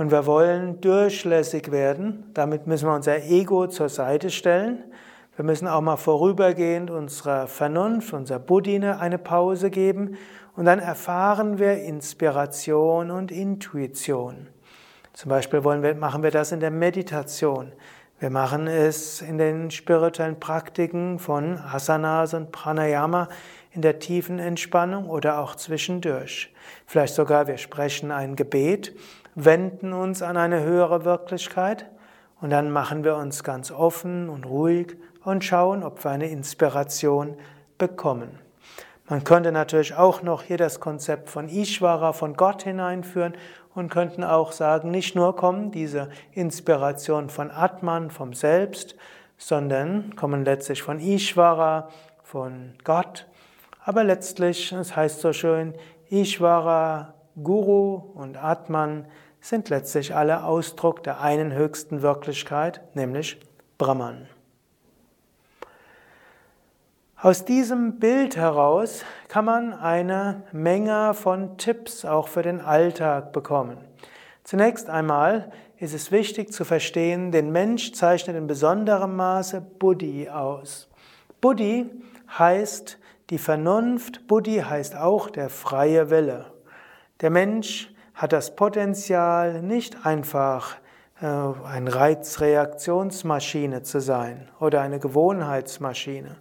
und 0.00 0.10
wir 0.10 0.24
wollen 0.24 0.80
durchlässig 0.80 1.70
werden. 1.72 2.30
Damit 2.32 2.66
müssen 2.66 2.88
wir 2.88 2.94
unser 2.94 3.22
Ego 3.22 3.66
zur 3.66 3.90
Seite 3.90 4.30
stellen. 4.30 4.82
Wir 5.36 5.44
müssen 5.44 5.68
auch 5.68 5.82
mal 5.82 5.98
vorübergehend 5.98 6.90
unserer 6.90 7.46
Vernunft, 7.46 8.14
unserer 8.14 8.38
Buddhine 8.38 8.98
eine 8.98 9.18
Pause 9.18 9.68
geben 9.68 10.16
und 10.56 10.64
dann 10.64 10.78
erfahren 10.78 11.58
wir 11.58 11.82
Inspiration 11.82 13.10
und 13.10 13.30
Intuition. 13.30 14.46
Zum 15.12 15.28
Beispiel 15.28 15.64
wollen 15.64 15.82
wir, 15.82 15.94
machen 15.94 16.22
wir 16.22 16.30
das 16.30 16.50
in 16.50 16.60
der 16.60 16.70
Meditation. 16.70 17.70
Wir 18.20 18.30
machen 18.30 18.68
es 18.68 19.20
in 19.20 19.36
den 19.36 19.70
spirituellen 19.70 20.40
Praktiken 20.40 21.18
von 21.18 21.58
Asanas 21.58 22.32
und 22.32 22.52
Pranayama, 22.52 23.28
in 23.72 23.82
der 23.82 23.98
tiefen 23.98 24.38
Entspannung 24.38 25.10
oder 25.10 25.40
auch 25.40 25.56
zwischendurch. 25.56 26.54
Vielleicht 26.86 27.14
sogar 27.14 27.46
wir 27.46 27.58
sprechen 27.58 28.10
ein 28.10 28.34
Gebet, 28.34 28.94
wenden 29.44 29.92
uns 29.92 30.22
an 30.22 30.36
eine 30.36 30.62
höhere 30.62 31.04
Wirklichkeit 31.04 31.86
und 32.40 32.50
dann 32.50 32.70
machen 32.70 33.04
wir 33.04 33.16
uns 33.16 33.44
ganz 33.44 33.70
offen 33.70 34.28
und 34.28 34.46
ruhig 34.46 34.96
und 35.24 35.44
schauen, 35.44 35.82
ob 35.82 36.02
wir 36.04 36.10
eine 36.10 36.28
Inspiration 36.28 37.36
bekommen. 37.78 38.38
Man 39.08 39.24
könnte 39.24 39.52
natürlich 39.52 39.94
auch 39.94 40.22
noch 40.22 40.42
hier 40.42 40.56
das 40.56 40.80
Konzept 40.80 41.30
von 41.30 41.48
Ishvara, 41.48 42.12
von 42.12 42.34
Gott 42.34 42.62
hineinführen 42.62 43.34
und 43.74 43.90
könnten 43.90 44.24
auch 44.24 44.52
sagen, 44.52 44.90
nicht 44.90 45.16
nur 45.16 45.36
kommen 45.36 45.70
diese 45.70 46.10
Inspiration 46.32 47.28
von 47.28 47.50
Atman, 47.50 48.10
vom 48.10 48.34
Selbst, 48.34 48.94
sondern 49.36 50.14
kommen 50.16 50.44
letztlich 50.44 50.82
von 50.82 51.00
Ishvara, 51.00 51.88
von 52.22 52.74
Gott 52.84 53.26
aber 53.84 54.04
letztlich, 54.04 54.72
es 54.72 54.94
heißt 54.94 55.20
so 55.20 55.32
schön, 55.32 55.74
Ishvara, 56.10 57.14
Guru 57.42 57.94
und 58.14 58.36
Atman 58.36 59.06
sind 59.40 59.68
letztlich 59.68 60.14
alle 60.14 60.44
Ausdruck 60.44 61.02
der 61.02 61.20
einen 61.20 61.52
höchsten 61.52 62.02
Wirklichkeit, 62.02 62.80
nämlich 62.94 63.40
Brahman. 63.78 64.28
Aus 67.22 67.44
diesem 67.44 67.98
Bild 67.98 68.36
heraus 68.36 69.04
kann 69.28 69.44
man 69.44 69.74
eine 69.74 70.42
Menge 70.52 71.12
von 71.12 71.58
Tipps 71.58 72.06
auch 72.06 72.28
für 72.28 72.42
den 72.42 72.62
Alltag 72.62 73.32
bekommen. 73.32 73.76
Zunächst 74.42 74.88
einmal 74.88 75.52
ist 75.78 75.94
es 75.94 76.10
wichtig 76.12 76.52
zu 76.52 76.64
verstehen, 76.64 77.30
den 77.30 77.52
Mensch 77.52 77.92
zeichnet 77.92 78.36
in 78.36 78.46
besonderem 78.46 79.16
Maße 79.16 79.60
Buddhi 79.60 80.30
aus. 80.30 80.88
Buddhi 81.40 81.90
heißt 82.38 82.98
die 83.28 83.38
Vernunft, 83.38 84.26
Buddhi 84.26 84.64
heißt 84.66 84.96
auch 84.96 85.30
der 85.30 85.50
freie 85.50 86.10
Wille. 86.10 86.46
Der 87.20 87.30
Mensch 87.30 87.92
hat 88.20 88.34
das 88.34 88.54
Potenzial, 88.54 89.62
nicht 89.62 90.04
einfach 90.04 90.76
äh, 91.22 91.24
eine 91.24 91.94
Reizreaktionsmaschine 91.94 93.82
zu 93.82 93.98
sein 93.98 94.50
oder 94.60 94.82
eine 94.82 94.98
Gewohnheitsmaschine. 94.98 96.36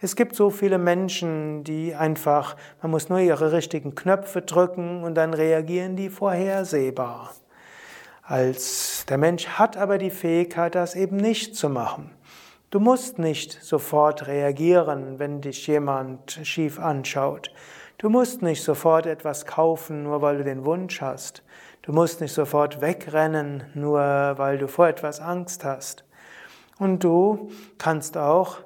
Es 0.00 0.16
gibt 0.16 0.34
so 0.34 0.50
viele 0.50 0.78
Menschen, 0.78 1.62
die 1.62 1.94
einfach, 1.94 2.56
man 2.82 2.90
muss 2.90 3.08
nur 3.08 3.20
ihre 3.20 3.52
richtigen 3.52 3.94
Knöpfe 3.94 4.42
drücken 4.42 5.04
und 5.04 5.14
dann 5.14 5.32
reagieren 5.32 5.94
die 5.94 6.10
vorhersehbar. 6.10 7.32
Als 8.24 9.06
der 9.08 9.18
Mensch 9.18 9.46
hat 9.46 9.76
aber 9.76 9.98
die 9.98 10.10
Fähigkeit, 10.10 10.74
das 10.74 10.96
eben 10.96 11.18
nicht 11.18 11.54
zu 11.54 11.68
machen. 11.68 12.10
Du 12.70 12.80
musst 12.80 13.20
nicht 13.20 13.62
sofort 13.62 14.26
reagieren, 14.26 15.20
wenn 15.20 15.40
dich 15.40 15.68
jemand 15.68 16.40
schief 16.42 16.80
anschaut. 16.80 17.52
Du 18.02 18.10
musst 18.10 18.42
nicht 18.42 18.64
sofort 18.64 19.06
etwas 19.06 19.46
kaufen, 19.46 20.02
nur 20.02 20.22
weil 20.22 20.38
du 20.38 20.42
den 20.42 20.64
Wunsch 20.64 21.00
hast. 21.00 21.44
Du 21.82 21.92
musst 21.92 22.20
nicht 22.20 22.32
sofort 22.32 22.80
wegrennen, 22.80 23.62
nur 23.74 24.00
weil 24.00 24.58
du 24.58 24.66
vor 24.66 24.88
etwas 24.88 25.20
Angst 25.20 25.64
hast. 25.64 26.04
Und 26.80 27.04
du 27.04 27.52
kannst 27.78 28.18
auch, 28.18 28.56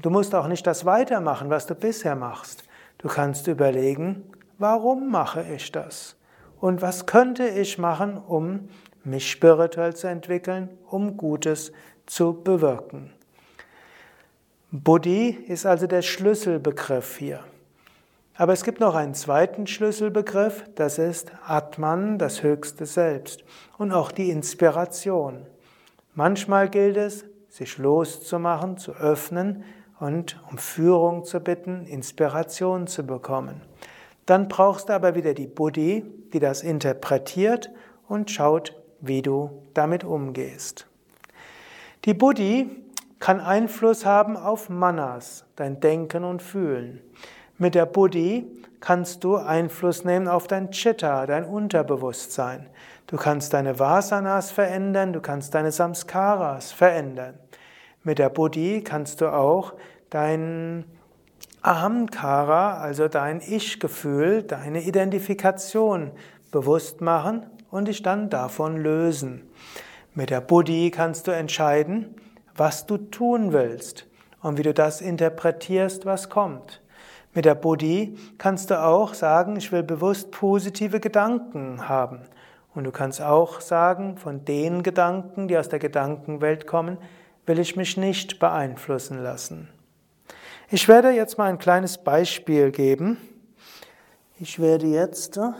du 0.00 0.08
musst 0.08 0.34
auch 0.34 0.48
nicht 0.48 0.66
das 0.66 0.86
weitermachen, 0.86 1.50
was 1.50 1.66
du 1.66 1.74
bisher 1.74 2.16
machst. 2.16 2.64
Du 2.96 3.08
kannst 3.08 3.46
überlegen, 3.46 4.24
warum 4.56 5.10
mache 5.10 5.44
ich 5.54 5.70
das? 5.70 6.16
Und 6.58 6.80
was 6.80 7.04
könnte 7.04 7.46
ich 7.46 7.76
machen, 7.76 8.16
um 8.16 8.70
mich 9.04 9.30
spirituell 9.30 9.94
zu 9.94 10.06
entwickeln, 10.06 10.70
um 10.88 11.18
Gutes 11.18 11.72
zu 12.06 12.42
bewirken? 12.42 13.12
Buddhi 14.70 15.28
ist 15.46 15.66
also 15.66 15.86
der 15.86 16.00
Schlüsselbegriff 16.00 17.18
hier. 17.18 17.44
Aber 18.38 18.52
es 18.52 18.64
gibt 18.64 18.80
noch 18.80 18.94
einen 18.94 19.14
zweiten 19.14 19.66
Schlüsselbegriff, 19.66 20.64
das 20.74 20.98
ist 20.98 21.32
Atman, 21.46 22.18
das 22.18 22.42
höchste 22.42 22.84
Selbst 22.84 23.44
und 23.78 23.92
auch 23.92 24.12
die 24.12 24.30
Inspiration. 24.30 25.46
Manchmal 26.14 26.68
gilt 26.68 26.98
es, 26.98 27.24
sich 27.48 27.78
loszumachen, 27.78 28.76
zu 28.76 28.92
öffnen 28.92 29.64
und 30.00 30.38
um 30.50 30.58
Führung 30.58 31.24
zu 31.24 31.40
bitten, 31.40 31.86
Inspiration 31.86 32.86
zu 32.86 33.06
bekommen. 33.06 33.62
Dann 34.26 34.48
brauchst 34.48 34.90
du 34.90 34.92
aber 34.92 35.14
wieder 35.14 35.32
die 35.32 35.46
Buddhi, 35.46 36.04
die 36.32 36.38
das 36.38 36.62
interpretiert 36.62 37.70
und 38.06 38.30
schaut, 38.30 38.76
wie 39.00 39.22
du 39.22 39.62
damit 39.72 40.04
umgehst. 40.04 40.86
Die 42.04 42.14
Buddhi 42.14 42.68
kann 43.18 43.40
Einfluss 43.40 44.04
haben 44.04 44.36
auf 44.36 44.68
Manas, 44.68 45.46
dein 45.56 45.80
Denken 45.80 46.24
und 46.24 46.42
Fühlen. 46.42 47.00
Mit 47.58 47.74
der 47.74 47.86
Buddhi 47.86 48.44
kannst 48.80 49.24
du 49.24 49.36
Einfluss 49.36 50.04
nehmen 50.04 50.28
auf 50.28 50.46
dein 50.46 50.72
Chitta, 50.72 51.24
dein 51.24 51.46
Unterbewusstsein. 51.46 52.66
Du 53.06 53.16
kannst 53.16 53.54
deine 53.54 53.78
Vasanas 53.78 54.50
verändern, 54.50 55.14
du 55.14 55.22
kannst 55.22 55.54
deine 55.54 55.72
Samskaras 55.72 56.72
verändern. 56.72 57.38
Mit 58.02 58.18
der 58.18 58.28
Buddhi 58.28 58.82
kannst 58.84 59.22
du 59.22 59.32
auch 59.32 59.72
dein 60.10 60.84
Ahamkara, 61.62 62.76
also 62.76 63.08
dein 63.08 63.40
Ich-Gefühl, 63.40 64.42
deine 64.42 64.82
Identifikation 64.82 66.10
bewusst 66.50 67.00
machen 67.00 67.46
und 67.70 67.88
dich 67.88 68.02
dann 68.02 68.28
davon 68.28 68.76
lösen. 68.76 69.48
Mit 70.14 70.28
der 70.28 70.42
Buddhi 70.42 70.90
kannst 70.90 71.26
du 71.26 71.30
entscheiden, 71.30 72.16
was 72.54 72.84
du 72.84 72.98
tun 72.98 73.54
willst 73.54 74.06
und 74.42 74.58
wie 74.58 74.62
du 74.62 74.74
das 74.74 75.00
interpretierst, 75.00 76.04
was 76.04 76.28
kommt. 76.28 76.82
Mit 77.36 77.44
der 77.44 77.54
Buddhi 77.54 78.16
kannst 78.38 78.70
du 78.70 78.82
auch 78.82 79.12
sagen, 79.12 79.56
ich 79.56 79.70
will 79.70 79.82
bewusst 79.82 80.30
positive 80.30 81.00
Gedanken 81.00 81.86
haben. 81.86 82.22
Und 82.74 82.84
du 82.84 82.90
kannst 82.90 83.20
auch 83.20 83.60
sagen, 83.60 84.16
von 84.16 84.46
den 84.46 84.82
Gedanken, 84.82 85.46
die 85.46 85.58
aus 85.58 85.68
der 85.68 85.78
Gedankenwelt 85.78 86.66
kommen, 86.66 86.96
will 87.44 87.58
ich 87.58 87.76
mich 87.76 87.98
nicht 87.98 88.38
beeinflussen 88.38 89.22
lassen. 89.22 89.68
Ich 90.70 90.88
werde 90.88 91.10
jetzt 91.10 91.36
mal 91.36 91.50
ein 91.50 91.58
kleines 91.58 91.98
Beispiel 91.98 92.70
geben. 92.70 93.18
Ich 94.40 94.58
werde 94.58 94.86
jetzt 94.86 95.36
äh, 95.36 95.52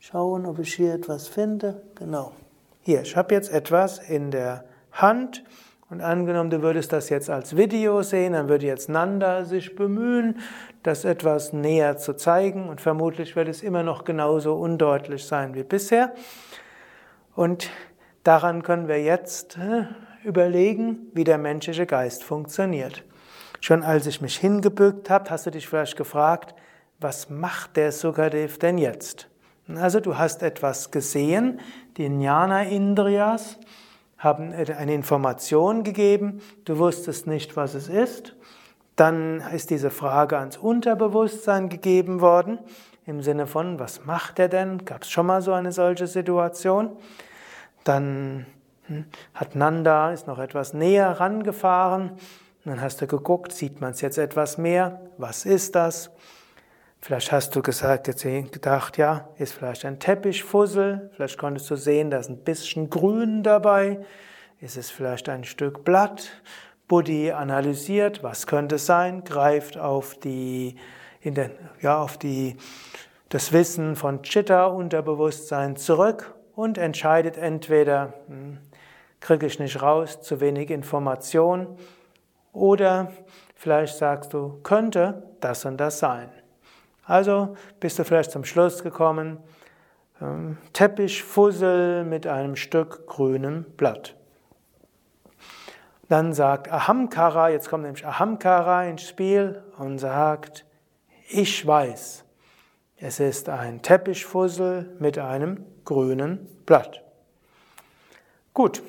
schauen, 0.00 0.46
ob 0.46 0.58
ich 0.58 0.74
hier 0.74 0.94
etwas 0.94 1.28
finde. 1.28 1.80
Genau. 1.94 2.32
Hier, 2.82 3.02
ich 3.02 3.16
habe 3.16 3.36
jetzt 3.36 3.52
etwas 3.52 4.00
in 4.00 4.32
der 4.32 4.64
Hand 4.90 5.44
Und 5.90 6.02
angenommen, 6.02 6.50
du 6.50 6.60
würdest 6.60 6.92
das 6.92 7.08
jetzt 7.08 7.30
als 7.30 7.56
Video 7.56 8.02
sehen, 8.02 8.34
dann 8.34 8.48
würde 8.50 8.66
jetzt 8.66 8.90
Nanda 8.90 9.44
sich 9.44 9.74
bemühen, 9.74 10.38
das 10.82 11.06
etwas 11.06 11.54
näher 11.54 11.96
zu 11.96 12.14
zeigen 12.14 12.68
und 12.68 12.82
vermutlich 12.82 13.36
wird 13.36 13.48
es 13.48 13.62
immer 13.62 13.82
noch 13.82 14.04
genauso 14.04 14.54
undeutlich 14.54 15.24
sein 15.24 15.54
wie 15.54 15.62
bisher. 15.62 16.12
Und 17.34 17.70
daran 18.22 18.62
können 18.62 18.86
wir 18.86 19.02
jetzt 19.02 19.56
äh, 19.56 19.84
überlegen, 20.24 21.06
wie 21.14 21.24
der 21.24 21.38
menschliche 21.38 21.86
Geist 21.86 22.22
funktioniert. 22.22 23.04
Schon 23.60 23.82
als 23.82 24.06
ich 24.06 24.20
mich 24.20 24.36
hingebückt 24.36 25.08
habe, 25.08 25.30
hast 25.30 25.46
du 25.46 25.50
dich 25.50 25.66
vielleicht 25.66 25.96
gefragt, 25.96 26.54
was 27.00 27.30
macht 27.30 27.76
der 27.76 27.92
Sukadev 27.92 28.58
denn 28.58 28.76
jetzt? 28.76 29.28
Also 29.74 30.00
du 30.00 30.18
hast 30.18 30.42
etwas 30.42 30.90
gesehen, 30.90 31.60
die 31.96 32.06
Jnana 32.06 32.64
Indriyas 32.64 33.58
haben 34.18 34.52
eine 34.52 34.94
Information 34.94 35.84
gegeben, 35.84 36.42
du 36.64 36.78
wusstest 36.78 37.26
nicht, 37.26 37.56
was 37.56 37.74
es 37.74 37.88
ist. 37.88 38.34
Dann 38.96 39.40
ist 39.54 39.70
diese 39.70 39.90
Frage 39.90 40.38
ans 40.38 40.56
Unterbewusstsein 40.56 41.68
gegeben 41.68 42.20
worden, 42.20 42.58
im 43.06 43.22
Sinne 43.22 43.46
von, 43.46 43.78
was 43.78 44.04
macht 44.04 44.38
er 44.38 44.48
denn? 44.48 44.84
Gab 44.84 45.02
es 45.02 45.10
schon 45.10 45.26
mal 45.26 45.40
so 45.40 45.52
eine 45.52 45.72
solche 45.72 46.08
Situation? 46.08 46.90
Dann 47.84 48.44
hm, 48.86 49.04
hat 49.34 49.54
Nanda, 49.54 50.12
ist 50.12 50.26
noch 50.26 50.38
etwas 50.38 50.74
näher 50.74 51.20
rangefahren. 51.20 52.12
dann 52.64 52.80
hast 52.82 53.00
du 53.00 53.06
geguckt, 53.06 53.52
sieht 53.52 53.80
man 53.80 53.92
es 53.92 54.00
jetzt 54.00 54.18
etwas 54.18 54.58
mehr? 54.58 55.00
Was 55.16 55.46
ist 55.46 55.74
das? 55.74 56.10
Vielleicht 57.00 57.30
hast 57.32 57.54
du 57.54 57.62
gesagt, 57.62 58.08
jetzt 58.08 58.22
gedacht, 58.22 58.98
ja, 58.98 59.28
ist 59.38 59.52
vielleicht 59.52 59.84
ein 59.84 60.00
Teppichfussel. 60.00 61.10
Vielleicht 61.14 61.38
konntest 61.38 61.70
du 61.70 61.76
sehen, 61.76 62.10
da 62.10 62.18
ist 62.18 62.28
ein 62.28 62.44
bisschen 62.44 62.90
Grün 62.90 63.42
dabei. 63.42 64.04
Ist 64.60 64.76
es 64.76 64.90
vielleicht 64.90 65.28
ein 65.28 65.44
Stück 65.44 65.84
Blatt? 65.84 66.30
Buddhi 66.88 67.32
analysiert, 67.32 68.22
was 68.22 68.46
könnte 68.46 68.76
es 68.76 68.86
sein, 68.86 69.22
greift 69.22 69.76
auf 69.76 70.14
die, 70.14 70.76
in 71.20 71.34
den, 71.34 71.50
ja, 71.82 72.00
auf 72.00 72.16
die, 72.16 72.56
das 73.28 73.52
Wissen 73.52 73.94
von 73.94 74.22
Chitta, 74.22 74.66
Unterbewusstsein 74.66 75.76
zurück 75.76 76.34
und 76.56 76.78
entscheidet 76.78 77.36
entweder, 77.36 78.14
hm, 78.26 78.58
kriege 79.20 79.44
ich 79.44 79.58
nicht 79.58 79.82
raus, 79.82 80.22
zu 80.22 80.40
wenig 80.40 80.70
Information, 80.70 81.76
oder 82.54 83.12
vielleicht 83.54 83.98
sagst 83.98 84.32
du, 84.32 84.60
könnte 84.62 85.22
das 85.40 85.66
und 85.66 85.76
das 85.76 85.98
sein. 85.98 86.30
Also 87.08 87.56
bist 87.80 87.98
du 87.98 88.04
vielleicht 88.04 88.30
zum 88.30 88.44
Schluss 88.44 88.82
gekommen, 88.82 89.38
ähm, 90.20 90.58
Teppichfussel 90.74 92.04
mit 92.04 92.26
einem 92.26 92.54
Stück 92.54 93.06
grünem 93.06 93.64
Blatt. 93.78 94.14
Dann 96.10 96.34
sagt 96.34 96.70
Ahamkara, 96.70 97.48
jetzt 97.48 97.70
kommt 97.70 97.84
nämlich 97.84 98.06
Ahamkara 98.06 98.84
ins 98.84 99.08
Spiel 99.08 99.62
und 99.78 99.98
sagt, 99.98 100.66
ich 101.30 101.66
weiß, 101.66 102.24
es 102.98 103.20
ist 103.20 103.48
ein 103.48 103.80
Teppichfussel 103.80 104.94
mit 104.98 105.18
einem 105.18 105.64
grünen 105.86 106.46
Blatt. 106.66 107.02
Gut, 108.52 108.82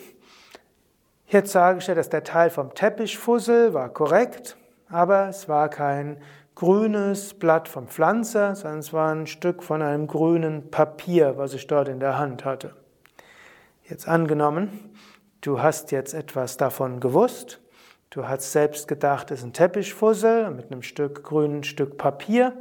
jetzt 1.28 1.54
sage 1.54 1.80
ich 1.80 1.86
dir, 1.86 1.96
dass 1.96 2.10
der 2.10 2.26
Teil 2.26 2.50
vom 2.50 2.74
Teppichfussel 2.74 3.74
war 3.74 3.88
korrekt, 3.90 4.58
aber 4.90 5.30
es 5.30 5.48
war 5.48 5.70
kein 5.70 6.22
grünes 6.60 7.36
Blatt 7.36 7.70
vom 7.70 7.88
Pflanzer, 7.88 8.54
sondern 8.54 8.80
es 8.80 8.92
war 8.92 9.16
ein 9.16 9.28
Stück 9.28 9.64
von 9.64 9.82
einem 9.82 10.08
grünen 10.08 10.70
Papier, 10.70 11.38
was 11.38 11.54
ich 11.54 11.68
dort 11.68 11.88
in 11.88 12.02
der 12.02 12.18
Hand 12.18 12.44
hatte. 12.44 12.74
Jetzt 13.88 14.10
angenommen, 14.10 14.94
du 15.40 15.62
hast 15.62 15.94
jetzt 15.94 16.14
etwas 16.14 16.58
davon 16.58 17.00
gewusst, 17.00 17.62
du 18.10 18.28
hast 18.28 18.52
selbst 18.52 18.90
gedacht, 18.90 19.32
es 19.32 19.40
ist 19.40 19.46
ein 19.46 19.54
Teppichfussel 19.54 20.52
mit 20.52 20.70
einem 20.70 20.82
Stück 20.82 21.24
grünen 21.24 21.64
Stück 21.64 21.98
Papier, 21.98 22.52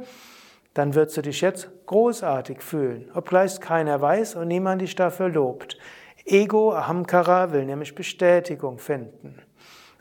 dann 0.73 0.95
wirst 0.95 1.17
du 1.17 1.21
dich 1.21 1.41
jetzt 1.41 1.69
großartig 1.85 2.61
fühlen, 2.61 3.11
obgleich 3.13 3.59
keiner 3.59 3.99
weiß 3.99 4.35
und 4.35 4.47
niemand 4.47 4.81
dich 4.81 4.95
dafür 4.95 5.27
lobt. 5.27 5.77
Ego, 6.23 6.71
Ahamkara 6.73 7.51
will 7.51 7.65
nämlich 7.65 7.95
Bestätigung 7.95 8.77
finden. 8.79 9.41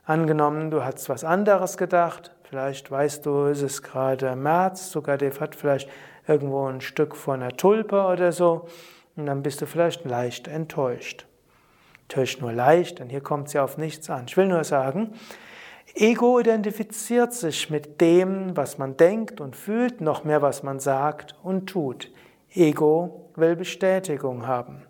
Angenommen, 0.04 0.70
du 0.70 0.84
hast 0.84 1.08
was 1.08 1.24
anderes 1.24 1.76
gedacht, 1.76 2.30
Vielleicht 2.48 2.90
weißt 2.90 3.26
du, 3.26 3.44
es 3.44 3.60
ist 3.60 3.82
gerade 3.82 4.34
März, 4.34 4.90
Sukadev 4.90 5.38
hat 5.38 5.54
vielleicht 5.54 5.90
irgendwo 6.26 6.66
ein 6.66 6.80
Stück 6.80 7.14
von 7.14 7.42
einer 7.42 7.54
Tulpe 7.54 8.00
oder 8.06 8.32
so 8.32 8.68
und 9.16 9.26
dann 9.26 9.42
bist 9.42 9.60
du 9.60 9.66
vielleicht 9.66 10.06
leicht 10.06 10.48
enttäuscht. 10.48 11.26
Natürlich 12.08 12.40
nur 12.40 12.54
leicht, 12.54 13.00
denn 13.00 13.10
hier 13.10 13.20
kommt 13.20 13.48
es 13.48 13.52
ja 13.52 13.64
auf 13.64 13.76
nichts 13.76 14.08
an. 14.08 14.24
Ich 14.28 14.36
will 14.38 14.46
nur 14.46 14.64
sagen, 14.64 15.12
Ego 15.94 16.40
identifiziert 16.40 17.34
sich 17.34 17.68
mit 17.68 18.00
dem, 18.00 18.56
was 18.56 18.78
man 18.78 18.96
denkt 18.96 19.42
und 19.42 19.54
fühlt, 19.54 20.00
noch 20.00 20.24
mehr, 20.24 20.40
was 20.40 20.62
man 20.62 20.80
sagt 20.80 21.34
und 21.42 21.66
tut. 21.66 22.10
Ego 22.54 23.30
will 23.36 23.56
Bestätigung 23.56 24.46
haben. 24.46 24.87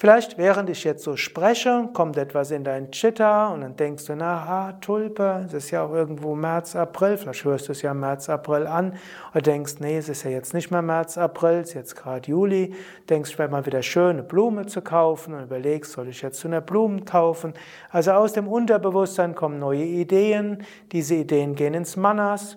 Vielleicht 0.00 0.38
während 0.38 0.70
ich 0.70 0.82
jetzt 0.84 1.04
so 1.04 1.14
spreche, 1.18 1.90
kommt 1.92 2.16
etwas 2.16 2.52
in 2.52 2.64
dein 2.64 2.90
Chitta 2.90 3.48
und 3.48 3.60
dann 3.60 3.76
denkst 3.76 4.06
du, 4.06 4.16
na, 4.16 4.46
ah, 4.48 4.72
Tulpe, 4.80 5.44
es 5.44 5.52
ist 5.52 5.72
ja 5.72 5.84
auch 5.84 5.92
irgendwo 5.92 6.34
März, 6.34 6.74
April, 6.74 7.18
vielleicht 7.18 7.44
hörst 7.44 7.68
du 7.68 7.72
es 7.72 7.82
ja 7.82 7.92
März, 7.92 8.30
April 8.30 8.66
an 8.66 8.94
oder 9.32 9.42
denkst, 9.42 9.74
nee, 9.80 9.98
es 9.98 10.08
ist 10.08 10.22
ja 10.22 10.30
jetzt 10.30 10.54
nicht 10.54 10.70
mehr 10.70 10.80
März, 10.80 11.18
April, 11.18 11.58
es 11.58 11.68
ist 11.68 11.74
jetzt 11.74 11.96
gerade 11.96 12.26
Juli, 12.30 12.74
denkst, 13.10 13.38
wäre 13.38 13.50
mal 13.50 13.66
wieder 13.66 13.82
schöne 13.82 14.22
Blume 14.22 14.64
zu 14.64 14.80
kaufen 14.80 15.34
und 15.34 15.42
überlegst, 15.42 15.92
soll 15.92 16.08
ich 16.08 16.22
jetzt 16.22 16.40
zu 16.40 16.48
einer 16.48 16.62
Blume 16.62 17.02
kaufen? 17.02 17.52
Also 17.90 18.12
aus 18.12 18.32
dem 18.32 18.48
Unterbewusstsein 18.48 19.34
kommen 19.34 19.58
neue 19.58 19.84
Ideen, 19.84 20.64
diese 20.92 21.16
Ideen 21.16 21.54
gehen 21.54 21.74
ins 21.74 21.98
Manas, 21.98 22.56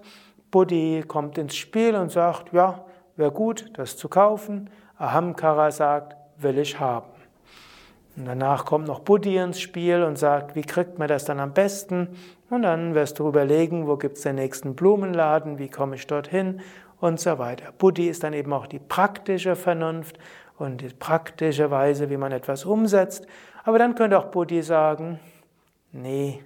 Buddhi 0.49 1.03
kommt 1.06 1.38
ins 1.38 1.58
Spiel 1.58 1.95
und 1.95 2.10
sagt, 2.10 2.53
ja, 2.53 2.86
wäre 3.17 3.32
gut, 3.32 3.69
das 3.73 3.97
zu 3.97 4.08
kaufen. 4.08 4.69
Ahamkara 4.97 5.71
sagt, 5.71 6.15
will 6.38 6.58
ich 6.58 6.79
haben. 6.79 7.12
Und 8.15 8.26
danach 8.26 8.65
kommt 8.65 8.88
noch 8.88 8.99
Buddhi 8.99 9.38
ins 9.38 9.60
Spiel 9.60 10.04
und 10.04 10.17
sagt, 10.17 10.56
wie 10.56 10.62
kriegt 10.62 10.99
man 10.99 11.08
das 11.08 11.26
dann 11.26 11.39
am 11.39 11.54
besten? 11.54 12.10
Und 12.49 12.62
dann 12.62 12.93
wirst 12.93 13.17
du 13.17 13.28
überlegen, 13.28 13.88
wo 13.88 13.97
gibt 13.97 14.17
es 14.17 14.23
den 14.23 14.36
nächsten 14.36 14.76
Blumenladen, 14.76 15.58
wie 15.58 15.69
komme 15.69 15.95
ich 15.95 16.06
dorthin 16.06 16.62
und 16.99 17.19
so 17.19 17.39
weiter. 17.39 17.73
Buddhi 17.78 18.08
ist 18.08 18.23
dann 18.23 18.34
eben 18.34 18.54
auch 18.54 18.67
die 18.67 18.80
praktische 18.80 19.56
Vernunft 19.56 20.19
und 20.58 20.82
die 20.82 20.89
praktische 20.89 21.71
Weise, 21.71 22.10
wie 22.10 22.17
man 22.17 22.32
etwas 22.32 22.65
umsetzt. 22.65 23.26
Aber 23.63 23.80
dann 23.80 23.95
könnte 23.95 24.19
auch 24.19 24.26
Buddhi 24.26 24.62
sagen, 24.62 25.19
nee, 25.91 26.43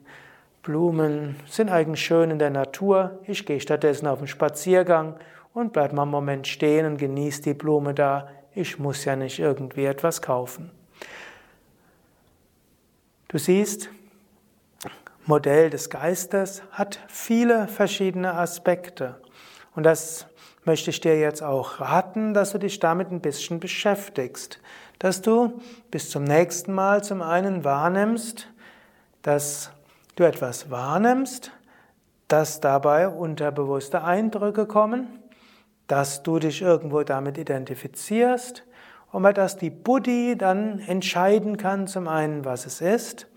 Blumen 0.64 1.36
sind 1.46 1.70
eigentlich 1.70 2.04
schön 2.04 2.32
in 2.32 2.40
der 2.40 2.50
Natur, 2.50 3.20
ich 3.26 3.46
gehe 3.46 3.60
stattdessen 3.60 4.08
auf 4.08 4.20
einen 4.20 4.28
Spaziergang 4.28 5.16
und 5.54 5.74
bleib 5.74 5.94
mal 5.94 6.04
einen 6.04 6.12
Moment 6.12 6.48
stehen 6.48 6.86
und 6.86 6.98
genieße 6.98 7.42
die 7.42 7.54
Blume 7.54 7.94
da, 7.94 8.30
ich 8.54 8.80
muss 8.80 9.06
ja 9.06 9.16
nicht 9.16 9.40
irgendwie 9.40 9.86
etwas 9.86 10.22
kaufen. 10.22 10.72
Du 13.30 13.38
siehst, 13.38 13.90
Modell 15.26 15.70
des 15.70 15.90
Geistes 15.90 16.64
hat 16.72 17.00
viele 17.10 17.68
verschiedene 17.68 18.34
Aspekte. 18.34 19.20
Und 19.76 19.84
das 19.84 20.28
möchte 20.64 20.92
ich 20.92 21.02
dir 21.02 21.20
jetzt 21.20 21.44
auch 21.44 21.82
raten, 21.82 22.34
dass 22.34 22.54
du 22.54 22.58
dich 22.58 22.80
damit 22.80 23.12
ein 23.12 23.20
bisschen 23.20 23.60
beschäftigst. 23.60 24.60
Dass 25.00 25.22
du 25.22 25.62
bis 25.92 26.10
zum 26.10 26.24
nächsten 26.24 26.74
Mal 26.74 27.04
zum 27.04 27.22
einen 27.22 27.66
wahrnimmst, 27.66 28.48
dass 29.24 29.72
du 30.16 30.24
etwas 30.24 30.72
wahrnimmst, 30.72 31.52
dass 32.30 32.62
dabei 32.62 33.10
unterbewusste 33.10 34.04
Eindrücke 34.06 34.66
kommen, 34.66 35.08
dass 35.88 36.24
du 36.24 36.40
dich 36.40 36.62
irgendwo 36.62 37.04
damit 37.04 37.38
identifizierst 37.38 38.64
und 39.12 39.38
dass 39.38 39.58
die 39.58 39.70
Buddhi 39.70 40.36
dann 40.38 40.80
entscheiden 40.80 41.58
kann, 41.58 41.88
zum 41.88 42.08
einen, 42.08 42.46
was 42.46 42.66
es 42.66 42.82
ist, 42.82 43.28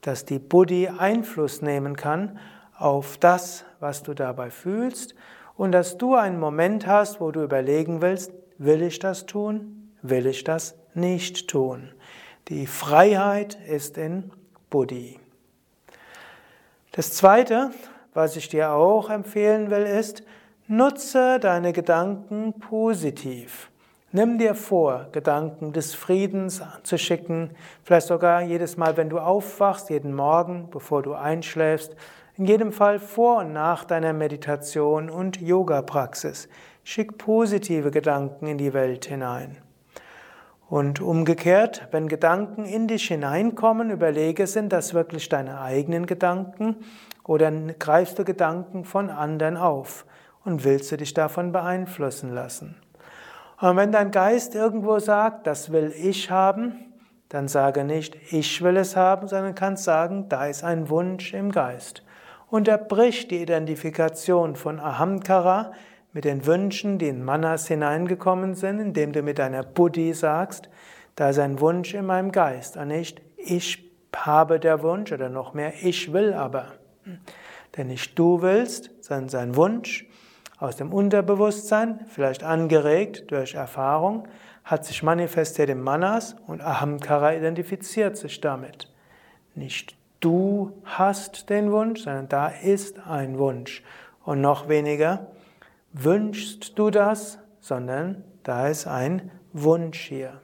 dass 0.00 0.24
die 0.24 0.38
Buddhi 0.38 0.88
Einfluss 0.88 1.62
nehmen 1.62 1.96
kann 1.96 2.38
auf 2.76 3.18
das, 3.18 3.64
was 3.78 4.02
du 4.02 4.14
dabei 4.14 4.50
fühlst 4.50 5.14
und 5.56 5.72
dass 5.72 5.98
du 5.98 6.14
einen 6.14 6.40
Moment 6.40 6.86
hast, 6.86 7.20
wo 7.20 7.30
du 7.30 7.42
überlegen 7.42 8.00
willst, 8.00 8.32
will 8.58 8.82
ich 8.82 8.98
das 8.98 9.26
tun, 9.26 9.92
will 10.02 10.26
ich 10.26 10.44
das 10.44 10.74
nicht 10.94 11.48
tun. 11.48 11.90
Die 12.48 12.66
Freiheit 12.66 13.56
ist 13.68 13.98
in 13.98 14.30
Buddhi. 14.70 15.20
Das 16.92 17.12
Zweite, 17.12 17.70
was 18.14 18.36
ich 18.36 18.48
dir 18.48 18.72
auch 18.72 19.10
empfehlen 19.10 19.70
will, 19.70 19.84
ist, 19.84 20.22
nutze 20.66 21.38
deine 21.38 21.72
Gedanken 21.72 22.54
positiv. 22.58 23.69
Nimm 24.12 24.38
dir 24.38 24.56
vor, 24.56 25.06
Gedanken 25.12 25.72
des 25.72 25.94
Friedens 25.94 26.60
zu 26.82 26.98
schicken, 26.98 27.50
vielleicht 27.84 28.08
sogar 28.08 28.42
jedes 28.42 28.76
Mal, 28.76 28.96
wenn 28.96 29.08
du 29.08 29.20
aufwachst, 29.20 29.88
jeden 29.88 30.16
Morgen, 30.16 30.68
bevor 30.68 31.02
du 31.02 31.14
einschläfst, 31.14 31.94
in 32.36 32.44
jedem 32.44 32.72
Fall 32.72 32.98
vor 32.98 33.36
und 33.36 33.52
nach 33.52 33.84
deiner 33.84 34.12
Meditation 34.12 35.10
und 35.10 35.40
Yoga-Praxis. 35.40 36.48
Schick 36.82 37.18
positive 37.18 37.92
Gedanken 37.92 38.48
in 38.48 38.58
die 38.58 38.72
Welt 38.72 39.04
hinein. 39.04 39.58
Und 40.68 41.00
umgekehrt, 41.00 41.86
wenn 41.92 42.08
Gedanken 42.08 42.64
in 42.64 42.88
dich 42.88 43.06
hineinkommen, 43.06 43.90
überlege, 43.90 44.48
sind 44.48 44.72
das 44.72 44.92
wirklich 44.92 45.28
deine 45.28 45.60
eigenen 45.60 46.06
Gedanken 46.06 46.78
oder 47.22 47.52
greifst 47.52 48.18
du 48.18 48.24
Gedanken 48.24 48.84
von 48.84 49.08
anderen 49.08 49.56
auf 49.56 50.04
und 50.44 50.64
willst 50.64 50.90
du 50.90 50.96
dich 50.96 51.14
davon 51.14 51.52
beeinflussen 51.52 52.34
lassen? 52.34 52.79
Und 53.60 53.76
wenn 53.76 53.92
dein 53.92 54.10
Geist 54.10 54.54
irgendwo 54.54 54.98
sagt, 54.98 55.46
das 55.46 55.70
will 55.70 55.92
ich 55.96 56.30
haben, 56.30 56.72
dann 57.28 57.46
sage 57.46 57.84
nicht, 57.84 58.16
ich 58.32 58.62
will 58.62 58.76
es 58.76 58.96
haben, 58.96 59.28
sondern 59.28 59.54
kannst 59.54 59.84
sagen, 59.84 60.28
da 60.28 60.46
ist 60.46 60.64
ein 60.64 60.88
Wunsch 60.88 61.34
im 61.34 61.52
Geist. 61.52 62.02
Unterbrich 62.48 63.28
die 63.28 63.42
Identifikation 63.42 64.56
von 64.56 64.80
Ahamkara, 64.80 65.72
mit 66.12 66.24
den 66.24 66.44
Wünschen, 66.46 66.98
die 66.98 67.08
in 67.08 67.24
Manas 67.24 67.68
hineingekommen 67.68 68.54
sind, 68.54 68.80
indem 68.80 69.12
du 69.12 69.22
mit 69.22 69.38
deiner 69.38 69.62
Buddhi 69.62 70.12
sagst, 70.12 70.68
da 71.14 71.30
ist 71.30 71.38
ein 71.38 71.60
Wunsch 71.60 71.94
in 71.94 72.06
meinem 72.06 72.32
Geist 72.32 72.76
und 72.76 72.88
nicht 72.88 73.20
ich 73.36 73.90
habe 74.14 74.58
der 74.58 74.82
Wunsch 74.82 75.12
oder 75.12 75.28
noch 75.28 75.54
mehr 75.54 75.72
ich 75.82 76.12
will 76.12 76.32
aber. 76.32 76.66
Denn 77.76 77.86
nicht 77.86 78.18
du 78.18 78.42
willst, 78.42 78.90
sondern 79.00 79.28
sein 79.28 79.56
Wunsch 79.56 80.06
aus 80.60 80.76
dem 80.76 80.92
Unterbewusstsein, 80.92 82.00
vielleicht 82.06 82.44
angeregt 82.44 83.30
durch 83.30 83.54
Erfahrung, 83.54 84.28
hat 84.62 84.84
sich 84.84 85.02
manifestiert 85.02 85.70
im 85.70 85.80
Manas 85.80 86.36
und 86.46 86.60
Ahamkara 86.60 87.34
identifiziert 87.34 88.16
sich 88.18 88.40
damit. 88.40 88.92
Nicht 89.54 89.96
du 90.20 90.72
hast 90.84 91.48
den 91.48 91.72
Wunsch, 91.72 92.02
sondern 92.02 92.28
da 92.28 92.48
ist 92.48 93.00
ein 93.06 93.38
Wunsch. 93.38 93.82
Und 94.22 94.42
noch 94.42 94.68
weniger, 94.68 95.28
wünschst 95.92 96.78
du 96.78 96.90
das, 96.90 97.38
sondern 97.60 98.22
da 98.42 98.68
ist 98.68 98.86
ein 98.86 99.30
Wunsch 99.54 100.00
hier. 100.00 100.40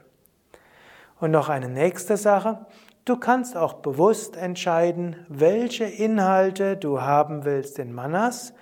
Und 1.19 1.31
noch 1.31 1.47
eine 1.47 1.69
nächste 1.69 2.17
Sache. 2.17 2.65
Du 3.05 3.17
kannst 3.17 3.55
auch 3.55 3.75
bewusst 3.75 4.35
entscheiden, 4.35 5.15
welche 5.29 5.85
Inhalte 5.85 6.75
du 6.75 7.01
haben 7.01 7.45
willst 7.45 7.79
in 7.79 7.93
Manas. 7.93 8.53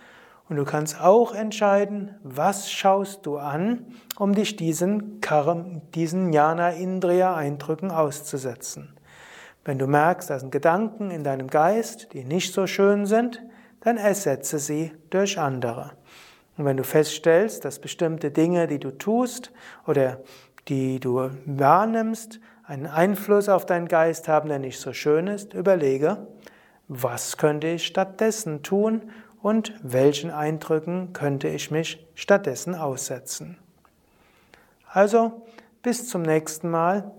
Und 0.48 0.58
du 0.58 0.64
kannst 0.64 1.02
auch 1.02 1.34
entscheiden, 1.34 2.16
was 2.24 2.72
schaust 2.72 3.26
du 3.26 3.38
an, 3.38 3.86
um 4.20 4.36
dich 4.36 4.56
diesen, 4.56 5.20
Karm, 5.20 5.82
diesen 5.96 6.32
Jnana 6.32 6.70
Indriya 6.72 7.36
Eindrücken 7.36 7.90
auszusetzen. 7.90 8.96
Wenn 9.64 9.80
du 9.80 9.88
merkst, 9.88 10.30
da 10.30 10.38
sind 10.38 10.52
Gedanken 10.52 11.10
in 11.10 11.24
deinem 11.24 11.48
Geist, 11.48 12.14
die 12.14 12.24
nicht 12.24 12.54
so 12.54 12.68
schön 12.68 13.08
sind, 13.08 13.42
dann 13.82 13.98
ersetze 13.98 14.60
sie 14.60 14.92
durch 15.10 15.40
andere. 15.40 15.92
Und 16.58 16.66
wenn 16.66 16.78
du 16.78 16.84
feststellst, 16.84 17.66
dass 17.66 17.80
bestimmte 17.80 18.30
Dinge, 18.30 18.68
die 18.68 18.80
du 18.80 18.92
tust 18.92 19.52
oder 19.88 20.22
die 20.68 21.00
du 21.00 21.32
wahrnimmst, 21.46 22.40
einen 22.64 22.86
Einfluss 22.86 23.50
auf 23.50 23.66
deinen 23.66 23.88
Geist 23.88 24.28
haben, 24.28 24.50
der 24.50 24.60
nicht 24.60 24.80
so 24.80 24.94
schön 24.94 25.28
ist, 25.28 25.54
überlege, 25.54 26.28
was 26.88 27.38
könnte 27.38 27.68
ich 27.68 27.86
stattdessen 27.86 28.62
tun 28.64 29.12
und 29.46 29.74
welchen 29.84 30.32
Eindrücken 30.32 31.14
könnte 31.14 31.48
ich 31.50 31.70
mich 31.70 32.04
stattdessen 32.16 32.74
aussetzen. 32.74 33.60
Also, 34.92 35.46
bis 35.84 36.10
zum 36.10 36.24
nächsten 36.24 36.72
Mal, 36.72 37.12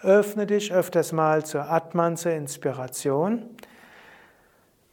öffne 0.00 0.46
dich 0.46 0.72
öfters 0.72 1.12
mal 1.12 1.44
zur 1.44 1.70
Atman, 1.70 2.16
zur 2.16 2.32
Inspiration. 2.32 3.50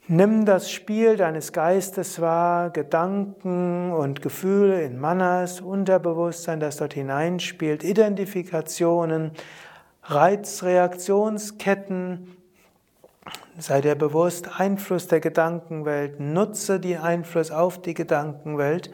Nimm 0.08 0.44
das 0.44 0.70
Spiel 0.70 1.16
deines 1.16 1.54
Geistes 1.54 2.20
wahr, 2.20 2.68
Gedanken 2.68 3.90
und 3.90 4.20
Gefühle 4.20 4.82
in 4.82 5.00
Manas, 5.00 5.62
Unterbewusstsein, 5.62 6.60
das 6.60 6.76
dort 6.76 6.92
hineinspielt, 6.92 7.82
Identifikationen, 7.82 9.30
Reizreaktionsketten. 10.02 12.33
Sei 13.58 13.80
dir 13.80 13.94
bewusst, 13.94 14.60
Einfluss 14.60 15.06
der 15.06 15.20
Gedankenwelt, 15.20 16.20
nutze 16.20 16.80
die 16.80 16.96
Einfluss 16.96 17.50
auf 17.50 17.80
die 17.80 17.94
Gedankenwelt 17.94 18.90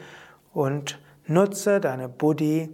und 0.53 0.99
nutze 1.25 1.79
deine 1.79 2.07
Buddhi, 2.07 2.69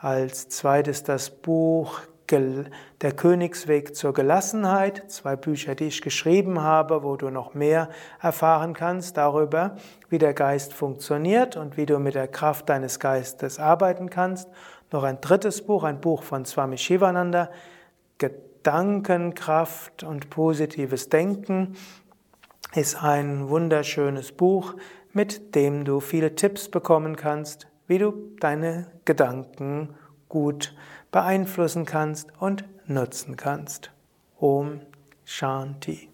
als 0.01 0.49
zweites 0.49 1.03
das 1.03 1.29
Buch 1.29 2.01
Der 2.31 3.13
Königsweg 3.13 3.95
zur 3.95 4.15
Gelassenheit, 4.15 5.11
zwei 5.11 5.37
Bücher, 5.37 5.75
die 5.75 5.89
ich 5.89 6.01
geschrieben 6.01 6.63
habe, 6.63 7.03
wo 7.03 7.17
du 7.17 7.29
noch 7.29 7.55
mehr 7.55 7.91
erfahren 8.21 8.73
kannst 8.73 9.19
darüber, 9.19 9.77
wie 10.09 10.19
der 10.19 10.33
Geist 10.33 10.73
funktioniert 10.73 11.57
und 11.57 11.77
wie 11.77 11.87
du 11.87 11.99
mit 11.99 12.15
der 12.15 12.29
Kraft 12.29 12.69
deines 12.71 12.99
Geistes 12.99 13.59
arbeiten 13.59 14.09
kannst. 14.09 14.49
Noch 14.91 15.03
ein 15.03 15.21
drittes 15.21 15.63
Buch, 15.63 15.85
ein 15.85 16.01
Buch 16.01 16.23
von 16.23 16.47
Swami 16.47 16.79
Shivananda, 16.79 17.51
Gedankenkraft 18.19 20.03
und 20.03 20.31
positives 20.31 21.11
Denken 21.11 21.77
ist 22.75 23.03
ein 23.03 23.49
wunderschönes 23.51 24.33
Buch, 24.33 24.75
mit 25.13 25.55
dem 25.55 25.85
du 25.85 26.01
viele 26.01 26.35
Tipps 26.35 26.69
bekommen 26.69 27.17
kannst, 27.17 27.69
wie 27.87 27.99
du 27.99 28.15
deine 28.41 28.87
Gedanken 29.05 29.95
gut 30.29 30.75
beeinflussen 31.15 31.85
kannst 31.85 32.33
und 32.41 32.65
nutzen 32.89 33.37
kannst. 33.37 33.93
Om 34.37 34.81
Shanti. 35.25 36.14